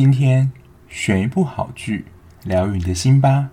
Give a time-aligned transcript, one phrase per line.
[0.00, 0.52] 今天
[0.88, 2.04] 选一部好剧，
[2.44, 3.50] 疗愈你的心吧。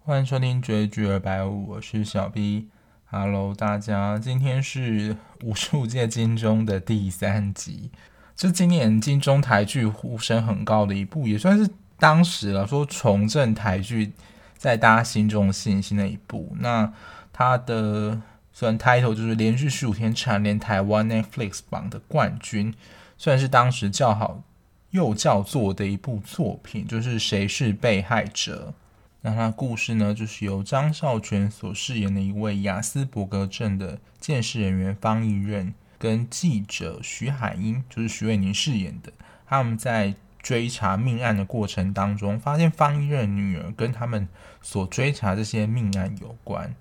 [0.00, 2.66] 欢迎收听追剧二百五，我是小 B。
[3.04, 7.92] Hello，大家，今天是五十五届金钟的第三集。
[8.34, 11.70] 这今年金钟台剧呼声很高的一部，也算是
[12.00, 14.10] 当时来说重振台剧
[14.58, 16.54] 在大家心中信心的一部。
[16.58, 16.92] 那
[17.32, 18.20] 它的
[18.52, 22.74] 虽然 title 就是连续十五天蝉联台湾 Netflix 榜的冠军，
[23.16, 24.42] 算是当时叫好
[24.90, 28.74] 又叫座的一部作品，就是《谁是被害者》。
[29.20, 39.12] 那他故事呢，就是由张孝全所饰演的一位亚斯伯格症的见识人员方一任，跟记者徐海英，就是徐伟宁饰演的，
[39.46, 44.28] 他们在追查命案的过程当中，发现方一任女儿跟他们
[44.62, 46.74] 所追查这些命案有关，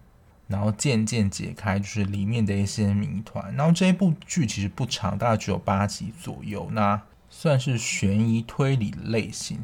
[0.47, 3.53] 然后渐渐解开就是里面的一些谜团。
[3.55, 9.59] 然后这一部剧其实不长，大概只有八集左右，那算是悬疑推理类型。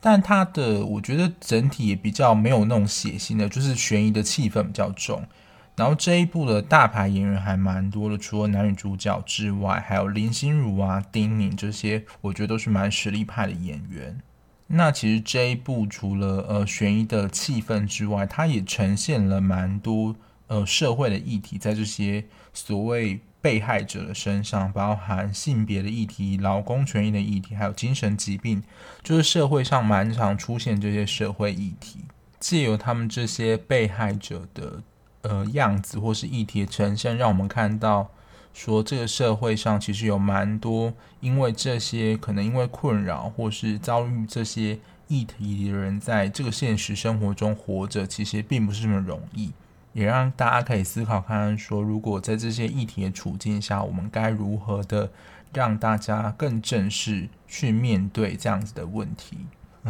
[0.00, 5.24] 但它的我觉得整体也比较没有那种血腥的，就是悬疑的气氛比较重。
[5.78, 14.18] 然后这一部的大牌演员还蛮多的，除了男女主角之外，还有林心如啊、丁宁这些，我觉得都是蛮实力派的演员。
[14.66, 20.14] 那其实这一部除了呃悬疑的气氛之外，它也呈现了蛮多
[20.48, 23.20] 呃社会的议题，在这些所谓。
[23.40, 28.60] 被害者的身上，包含性别的议题、劳工权益的议题，还有精神疾病，
[29.04, 32.00] 就是社会上蛮常出现这些社会议题。
[32.40, 34.82] 借由他们这些被害者的
[35.28, 38.08] 呃样子或是议题的呈现，让我们看到
[38.54, 49.52] 说这个社会上其实有蛮多因为这些可能因为困扰或是遭遇这些议题的人，在这个现实生活中活着，其实并不是这么容易。
[49.94, 55.10] 也让大家可以思考看看，说如果在这些议题的处境下，我们该如何的
[55.52, 59.38] 让大家更正式去面对这样子的问题。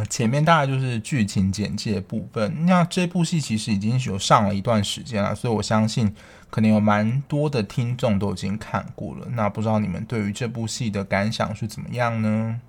[0.05, 2.65] 前面大概就是剧情简介部分。
[2.65, 6.13] 那这部戏其实已经有上了一段时间了，所以我相信
[6.49, 9.27] 可能有蛮多的听众都已经看过了。
[9.31, 12.59] 那不知道你们对于这部戏的感想是怎么样呢？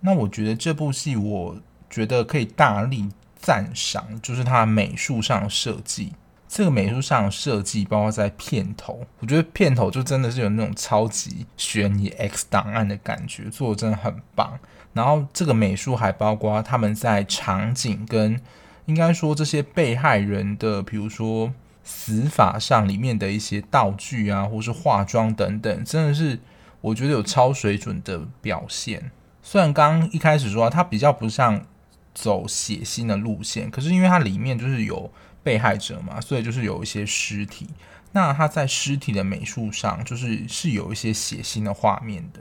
[0.00, 6.12] 那我觉得这部戏，我觉得可以大力赞赏，就是它美术上设计。
[6.52, 14.58] 这个美术上的设计，包括在片头，我觉得片头就真的是有那种超级悬疑 X 档案的感觉，做的真的很棒。
[14.92, 18.40] 然后这个美术还包括他们在场景跟
[18.86, 21.52] 应该说这些被害人的，比如说
[21.84, 26.40] 死法上里面的一些道具啊，或是化妆等等，真的是
[26.80, 29.12] 我觉得有超水准的表现。
[29.40, 31.64] 虽然刚刚一开始说它比较不像
[32.12, 35.08] 走血腥的路线，可是因为它里面就是有。
[35.42, 37.66] 被害者嘛，所以就是有一些尸体。
[38.12, 42.40] 那他在尸体的美术上，就是是有一些血腥的画面的，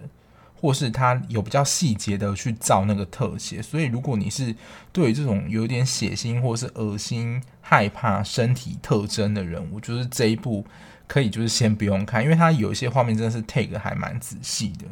[0.60, 3.62] 或是他有比较细节的去造那个特写。
[3.62, 4.56] 所以如果你是
[4.92, 10.66] 对于这种有点血腥或是恶心、害怕身体特征的人，我觉得这一部
[11.08, 14.86] 可以就是先不用看，因为他有一些画面真的是 take 还蛮仔细的。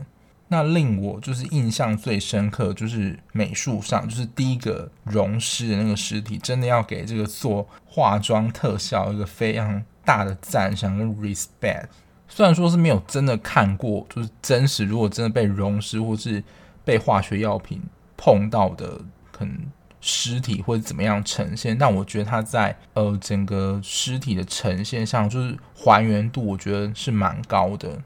[0.50, 11.88] 那令我就是印象最深刻，就是美术上，就是第一个溶尸的那个尸体，真的要给这个做化妆特效一个非常大的赞赏跟 respect。
[12.30, 16.44] 虽然说是没有真的看过，就是真实如果真的被溶尸或是
[16.86, 17.82] 被化学药品
[18.16, 19.58] 碰到的可能
[20.00, 28.02] 尸体或者怎么样呈现，但我觉得它在呃整个尸体的呈现上，就是还原度，我觉得是蛮高的。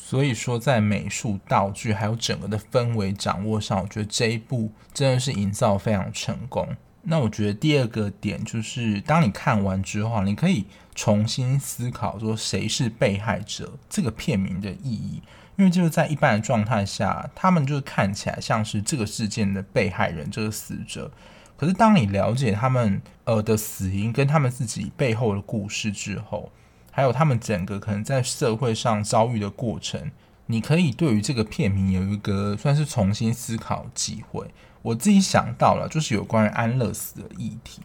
[0.00, 6.66] 所以说，在美术、道具还有整个的氛围掌握上，我觉得这一部真的是营造非常成功。
[7.02, 10.64] 那我觉得第二个点就是，当你看完之后，你可以
[10.94, 15.20] 重新思考说谁是被害者这个片名的意义，
[15.56, 21.10] 因为就是在一般的状态下，他们就是看起来像是这个事件的被害人，这个死者。
[21.56, 26.50] 可是当你了解他们呃的死因跟他们自己背后的故事之后，
[26.98, 30.10] 还有他们整个可能在社会上遭遇的过程，
[30.46, 34.44] 你可以对于这个片名有一个算是重新思考机会。
[34.82, 37.82] 我自己想到了，就是有关于安乐死的议题，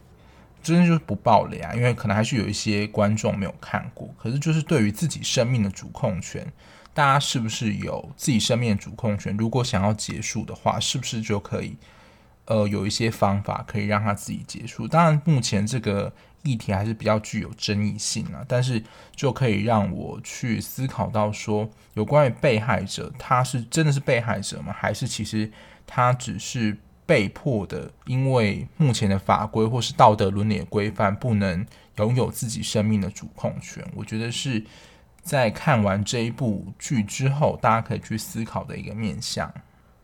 [0.60, 4.12] 真的就是不爆雷啊，因为可能还是有一些观众没有看过。
[4.18, 6.52] 可是就是对于自己生命的主控权，
[6.92, 9.36] 大家是不是有自己生命的主控权？
[9.36, 11.76] 如果想要结束的话，是不是就可以
[12.46, 14.88] 呃有一些方法可以让他自己结束？
[14.88, 16.12] 当然，目前这个。
[16.46, 18.84] 议题还是比较具有争议性啊，但是
[19.16, 24.70] 就可以让我去思考到说，有关于被害者，他是真的是被害者吗？
[24.76, 25.50] 还是其实
[25.86, 26.76] 他只是
[27.06, 31.64] 被迫的，因为目前的法规或是道德伦理的规范，不能
[31.96, 33.82] 拥有自己生命的主控权。
[33.94, 34.62] 我觉得是
[35.22, 39.50] 在看完这一部剧之后，大家可以去思考的一个面向。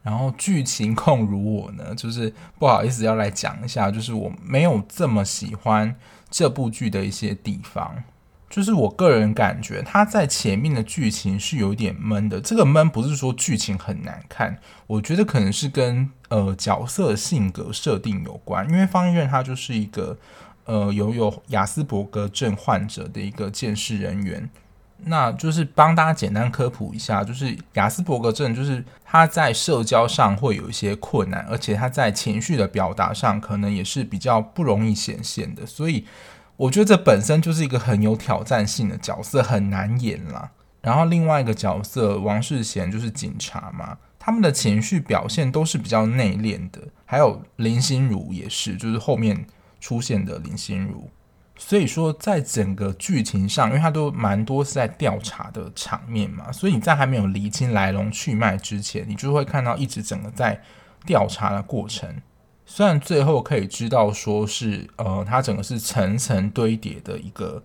[0.03, 5.95] 然后剧情控如我呢， 就是不好意思要来讲一下，就是我没有这么喜欢
[6.31, 8.03] 这部剧的一些地方。
[8.49, 12.41] 就是我个人感觉，它在前面的剧情是有点闷的。
[12.41, 14.59] 这个闷不是说剧情很难看，
[14.89, 18.69] 我觉得可能是跟呃角色性格设定有关。
[18.69, 20.19] 因为方逸任他就是一个
[20.65, 24.51] 呃拥有亚斯伯格症患者的一个监视人员。
[25.05, 36.05] 那就是帮大家简单科普一下，就是亚斯伯格症就是他在社交上会有一些困难，而且他在情绪的表达上可能也是比较不容易显现的，所以。
[36.61, 40.51] 我觉得这本身就是一个很有挑战性的角色，很难演啦。
[40.83, 46.83] 然后另外一个角色王世贤就是警察嘛，他们的情绪表现都是比较内敛的。
[47.07, 49.47] 还有林心如也是，就是后面
[49.81, 51.09] 出现的林心如。
[51.63, 60.59] 所以说，在整个剧情上，因为他都蛮多是在调查的场面嘛，所以你在还没有厘清来龙去脉之前，你就会看到一直整个在
[61.05, 62.23] 调查的过程。
[62.65, 67.63] 虽然最后可以知道说是呃，它整个是层层堆叠的一个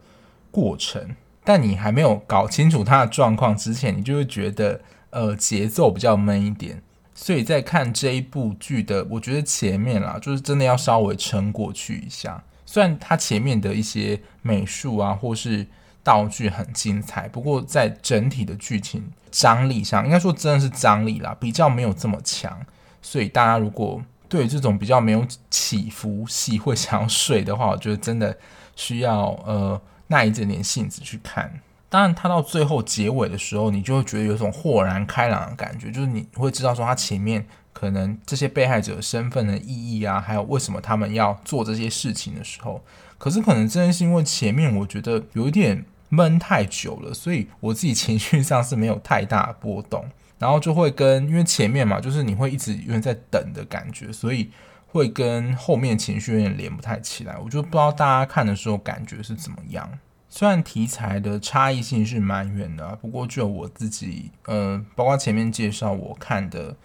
[0.51, 1.15] 过程，
[1.45, 4.81] 但你还没有搞清楚它的状况之前，你就会觉得
[5.11, 6.83] 呃节奏比较闷一点。
[7.13, 12.43] 所以在看这一部剧的，我觉得前面啦，就是真的要稍微撑过去一下。
[12.65, 15.65] 虽然它前面的一些美术啊或是
[16.03, 22.59] 道具很精彩，不过在整体的剧情张力上，应该说真的是张力啦，比较没有这么强。
[23.01, 28.35] 所以大家如果对这种比较没有起伏戏会想要睡的话，我觉得真的
[28.75, 31.51] 需要呃耐一点点性子去看。
[31.87, 37.45] 当然，它到最后结尾的时候，你就会觉得有种豁然开朗的感觉，就是你会知道说它前面
[37.75, 42.81] 可能这些被害者身份的意义啊，还有为什么他们要做这些事情的时候。
[43.17, 50.05] 可是可能真的是因为前面我觉得有一点闷太久了，所以我自己情绪上是没有太大波动。
[50.37, 54.49] 然后就会跟，因为前面嘛，就是你会一直有点在等的感觉，所以
[54.85, 57.37] 会跟后面情绪有点连不太起来。
[57.37, 59.89] 我就不知道大家看的时候感觉是怎么样。
[60.27, 66.75] 虽然题材的差异性是蛮远的，不过就我自己，呃，包括前面介绍我看的，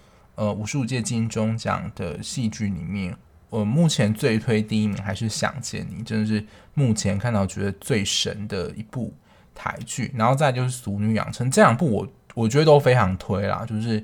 [0.40, 3.14] 呃，五十五届金钟奖的戏剧里面，
[3.50, 6.42] 我目前最推第一名还是《想见你》，真的是
[6.72, 9.12] 目前看到觉得最神的一部
[9.54, 10.10] 台剧。
[10.16, 12.08] 然后再就是《俗女养成》这两部我。
[12.32, 14.02] 我觉得都非常推啦，就是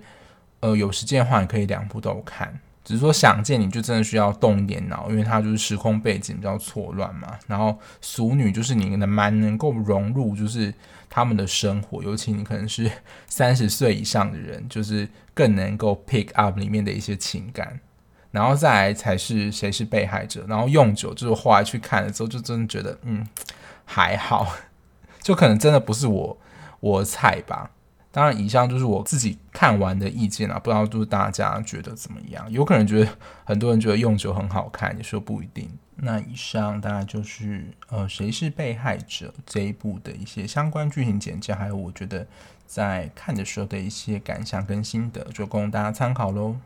[0.60, 2.60] 呃有时间的话，你可以两部都看。
[2.86, 7.36] 只是说想见你就真的需要动一点脑，因为它就是时空背景比较错乱嘛。
[7.48, 10.72] 然后俗女就是你能蛮能够融入，就是
[11.10, 12.88] 他们的生活，尤其你可能是
[13.26, 17.80] 三十岁以上的人，就是更能够 pick up 里面的一些情感。
[18.30, 23.26] 然后再来才是谁是被害者，然后用久就是后来去看了之后，就真的觉得嗯
[23.84, 24.54] 还好，
[25.20, 26.38] 就可能真的不是我
[26.78, 27.72] 我菜吧。
[28.16, 32.50] 当然，以上就是我自己看完的意见啊，不知道就是大家觉得怎么样？
[32.50, 33.10] 有可能觉得
[33.44, 35.68] 很多人觉得用着很好看，也说不一定。
[35.96, 42.26] 那以上大概就是呃，谁是被害者这一部的一些相关剧情简介，还有我觉得
[42.64, 46.56] 在看的时候的一些感想跟心得，就供大家参考喽。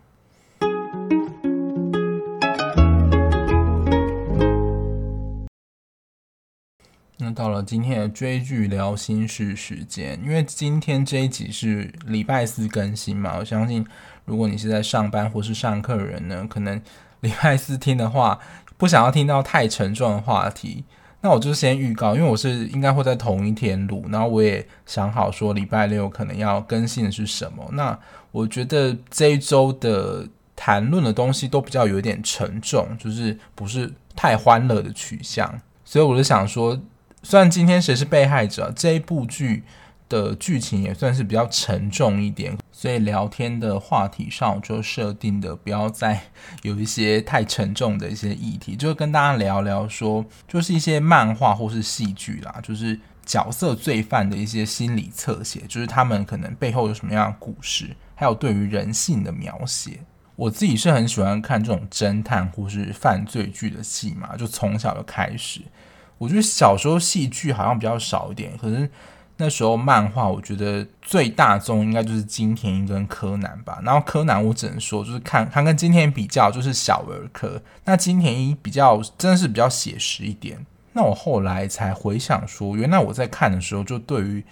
[7.32, 13.86] 到了今天的追剧聊心事时间，因为今天这一集是礼拜四更新嘛，我相信
[14.24, 16.80] 如果你是在上班或是上课的人呢，可能
[17.20, 18.38] 礼拜四听的话，
[18.76, 20.84] 不想要听到太沉重的话题，
[21.20, 27.68] 那我就先预告，因为我是应该会在同一天录，然后我也想好说礼拜六可能要更新的是什么。
[27.72, 27.98] 那
[28.32, 36.80] 我觉得这一周的谈论的东西都比较有点沉重，就是不是太欢乐的取向，所以我就想说。
[37.22, 39.62] 虽然今天谁是被害者这一部剧
[40.08, 46.20] 的剧情也算是比较沉重一点，所以聊天的话题上就设定的不要再
[46.62, 60.00] 有一些太沉重的一些议题，就跟大家聊聊说，就是一些漫画或是戏剧啦，就是角色罪犯的一些心理侧写，就是他们可能背后有什么样的故事，还有对于人性的描写。
[60.34, 65.60] 我自己是很喜欢看这种侦探或是犯罪剧的戏嘛，就从小就开始。
[66.20, 68.86] 我觉得小时候戏剧好像比较少一点，可是
[69.38, 73.80] 那时候漫画，我觉得最大宗应该就是金田一跟柯南吧。
[73.82, 77.62] 然后柯南我只能说，就是看他跟金田一比较，就是小儿科。
[77.86, 80.66] 那金田一比较真的是比较写实一点。
[80.92, 84.44] 那我后来才回想说，原来我在看的时候，就对于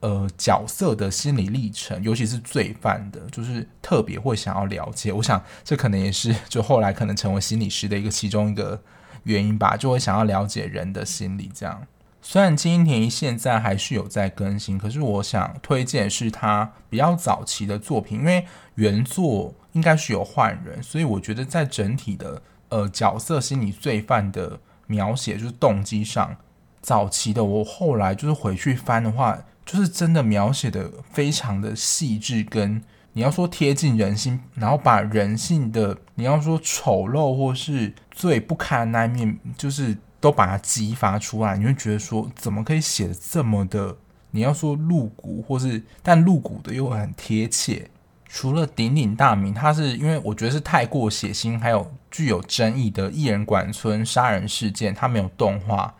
[0.00, 5.12] 呃角色的心理历程，尤其是罪犯的，就是特别会想要了解。
[5.12, 8.80] 我想这可能也是就后来可能成为心理师的一个其中一个
[9.24, 11.82] 原因吧，就会想要了解人的心理这样。
[12.22, 26.36] 虽然金田一现在还是有在更新，可是我想推荐是他比较早期的作品，因为原作应该是有换人，所以我觉得在整体的呃角色心理罪犯的描写，就是动机上，
[26.82, 39.96] 早期的我后来就是回去翻的话，就是真的描写的非常的细致，跟你要说贴近人心，然后把人性的你要说丑陋或是最不堪的那一面，就是。
[40.22, 43.96] 都把它激发出来，你会觉得说，怎么可以写的这么的？
[44.32, 47.88] 你要说露骨，或是但露骨的又很贴切。
[48.28, 55.94] 除了鼎鼎大名，它是因为我觉得是太过血腥，还有具有争议的异人馆村杀人事件，它没有动画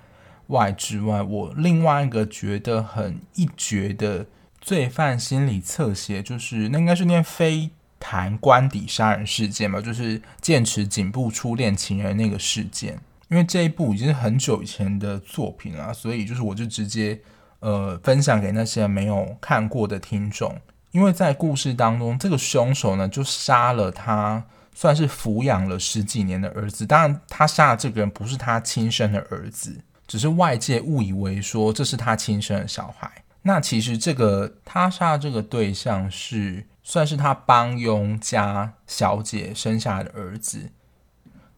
[0.49, 4.27] 外之外，我另外一个觉得很一绝的
[4.61, 13.01] 罪犯心理侧写，就是那应该是念飞潭官邸杀人事件吧，就是剑持警部初恋情人那个事件。
[13.29, 17.19] 因为这一部已经是很久以前的作品了，所以就是我就直接
[17.61, 20.61] 呃分享给那些没有看过的听众。
[20.91, 26.85] 因为在故事当中，这个凶手呢就杀了他算是抚养了十几年的儿子。
[26.85, 33.20] 当然，他杀的这个人不是他亲生的儿子，只是外界误以为说这是他亲生的小孩。
[33.43, 40.71] 那其实这个他杀这个对象是算是他帮佣家小姐生下的儿子。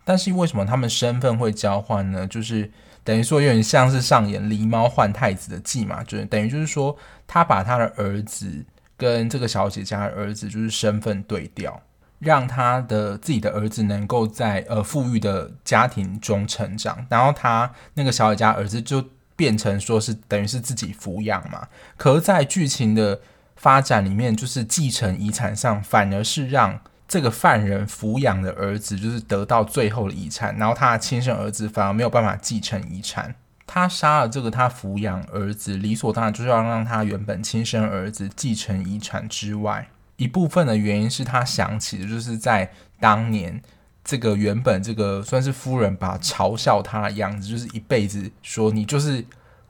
[0.05, 2.27] 但是为什么他们身份会交换呢？
[2.27, 2.71] 就是
[3.05, 6.97] 等于说有点像是上演狸猫换太子的计嘛，就是等于就是说
[7.27, 8.65] 他把他的儿子
[8.97, 11.81] 跟这个小姐家的儿子就是身份对调，
[12.19, 19.05] 让他的自己的儿子能够在呃富裕的家庭中成长，然后他那个小姐家儿子就
[19.43, 21.67] 变成说是等于是自己抚养嘛。
[21.97, 23.21] 可是，在剧情的
[23.57, 26.81] 发展里面，就是继承遗产上反而是让。
[27.09, 33.35] 这个犯人抚养的儿子就是得到最后的遗产，然后他的亲生儿子反而没有办法继承遗产。
[33.67, 43.61] 他杀了这个他抚养儿子，理所当然就是要让他原本亲生儿子继承遗产之外，一部分的原因是他想起的就是在当年
[44.05, 49.25] 这个原本这个算是夫人吧，嘲笑他的样子，就是一辈子说你就是。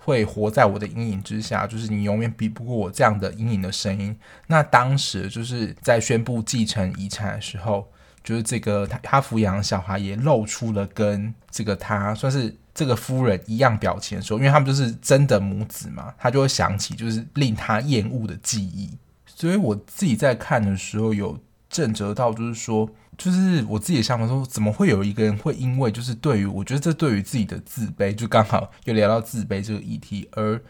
[0.04, 4.18] 会活在我的阴影之下，就是你永远比不过我这样的阴影的声音。
[4.48, 7.86] 那当时就是在宣布继承遗产的时候，
[8.24, 18.90] 就是这个他他抚养小孩也露出了跟这个他算是这个夫人一样表情的时候，因为他们就是真的母子嘛，他就会想起就是令他厌恶的记忆。
[19.24, 21.38] 所以我自己在看的时候有
[21.70, 22.90] 震折到，就是说。
[23.18, 30.60] 就是我自己的想法说，怎么会有一个人会因为就是对于我觉得这对于自己的自卑，就刚好又聊到自卑这个议题，而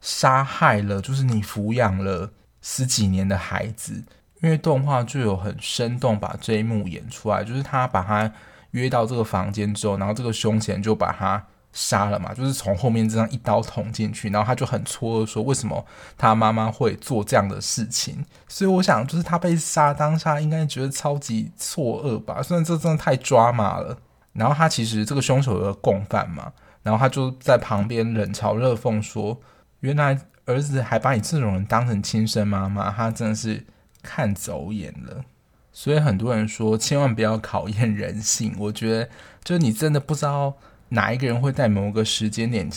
[0.00, 4.02] 杀害了就是你抚养了十几年的孩子。
[4.42, 8.32] 因为动画就有很生动把这一幕演出来，就是他把他
[8.70, 11.46] 约到这个房间之后，然后这个凶嫌就把他。
[11.72, 15.84] 杀了嘛，就是从后面这样一刀捅进去，然后他就很错愕说，为什么
[16.16, 18.24] 他妈妈会做这样的事情？
[18.48, 22.42] 所以我想，就是他被杀当下应该觉得超级错愕吧。
[22.42, 23.98] 虽然这真的太抓马了。
[24.32, 26.52] 然后他其实这个凶手有个共犯嘛，
[26.84, 29.36] 然后他就在旁边冷嘲热讽说
[29.80, 33.66] ：“原来儿子还把你这种人当成亲生妈妈，他真的是
[34.04, 35.24] 看走眼了。”
[35.72, 38.54] 所以很多人说，千万不要考验人性。
[38.56, 39.08] 我觉得，
[39.42, 40.54] 就是你真的不知道。
[40.92, 42.68] 哪一个人会在某个时间点，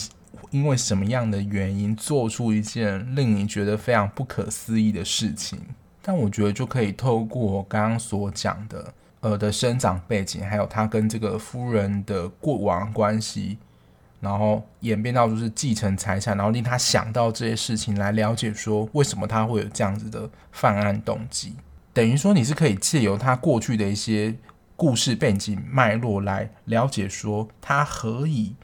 [0.50, 5.58] 因为什么样的原因做出一件令你觉得非常不可思议的事情？
[6.00, 13.58] 但我觉得就可以透过我刚刚所讲的，呃的生长背景，还有他跟这个夫人的过往关系，
[14.20, 21.54] 然后演变到就是继承财产，然后令他想到这些事情，来了解说为什么他会有这样子的犯案动机。
[21.92, 24.32] 等于说你是可以借由他过去的一些。
[24.76, 28.54] 故事背景脉络来了解，说他何以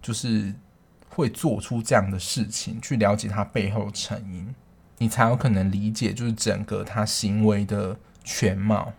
[0.00, 0.54] 就是
[1.08, 4.54] 会做出这样的事情，去了解他背后的成因，
[4.98, 8.92] 你才有可能理解就是整个他行为的全貌。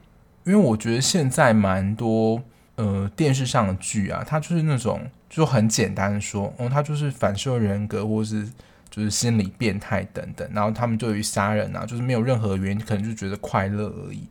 [0.46, 2.42] 因为我觉得现在蛮多
[2.76, 8.50] 呃电视上的剧啊，它就是那种就很简单说，哦，他就是反社会人格，或是
[8.90, 14.28] 就是心理变态等等，然后他们对于杀人啊，就是没有任何原因，可能就觉得快乐而已。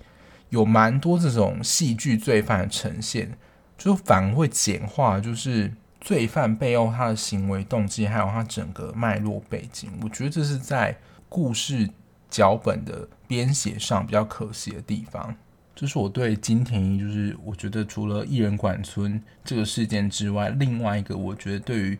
[0.50, 3.36] 有蛮多这种戏剧罪犯的呈现，
[3.76, 9.90] 就反而会简化，就是罪犯背后他的行为动机，还有他整个脉络背景。
[10.02, 10.96] 我觉得这是在
[11.28, 11.90] 故事
[12.30, 15.36] 脚本的编写上比较可惜的地方。
[15.74, 21.98] 这是我对金田一，就是我觉得除了艺人馆村这个事件之外，另外一个我觉得对于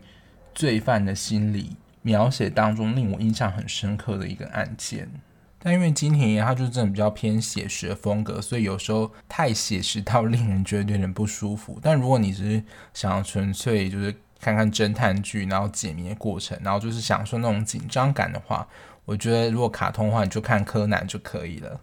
[0.54, 5.08] 罪犯的心理描写当中令我印象很深刻的一个案件。
[5.60, 11.78] 但因为金田一他就真的比较偏写实的风格，所以有时候太写实到令人觉得有点不舒服。
[11.82, 12.62] 但如果你只是
[12.94, 18.66] 想要纯粹就是看看侦探剧，然后解谜的过程，然后就是享受那种紧张感的话，
[19.04, 21.80] 我觉得如果卡通的话，你就看柯南就可以了。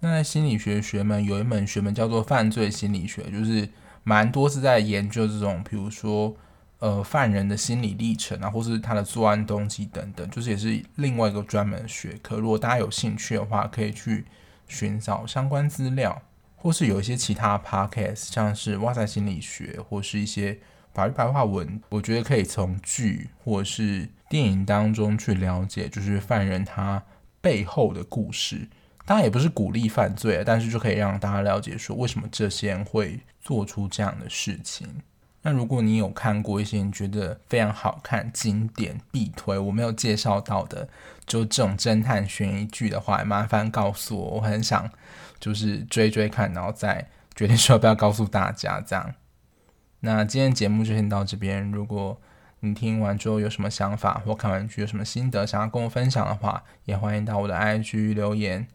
[0.00, 3.68] 那在心理学学门有一门学门叫做犯罪心理学，就是
[4.02, 6.36] 蛮多是在研究这种，比如说。
[6.80, 12.38] 呃，犯人的心理历程啊，或是他的作案动机等等，就是也是另外一个专门学科。
[12.38, 14.26] 如果大家有兴趣的话，可以去
[14.68, 16.20] 寻找相关资料，
[16.56, 20.58] 或是有一些其他 podcast，像是哇塞心理学，或是一些
[20.92, 27.02] 法律白话文，我觉得可以从剧或是电影当中去了解，就是犯人他
[27.40, 28.68] 背后的故事。
[29.06, 34.86] 当然也不是鼓励犯罪，但是就可以让大家了解说，为什么这些人会做出这样的事情。
[35.46, 40.88] 那如果你有看过一些你觉得非常好看、经典必推，我没有介绍到的，
[41.26, 44.90] 就这种侦探悬疑剧的话，麻烦告诉我，我很想
[45.38, 49.14] 就是追追看，然后再决定说要不要告诉大家这样。
[50.00, 52.18] 那今天节目就先到这边，如果
[52.60, 58.66] 你听完之后有什么想法，或看完剧有什么心得想要跟我分享的话，也欢迎到我的 IG 留言。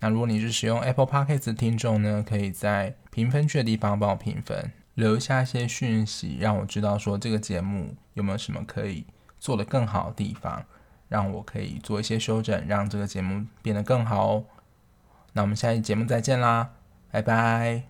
[0.00, 4.70] 那如果你是使用 Apple Podcast 的听众呢，可以在评分区的地方帮我评分。
[5.00, 9.06] 留下一些讯息，让我知道说这个节目有没有什么可以
[9.40, 10.64] 做得更好的地方，
[11.08, 14.44] 让我可以做一些修整，让这个节目变得更好哦。
[15.32, 16.70] 那我们下期节目再见啦，
[17.10, 17.89] 拜拜。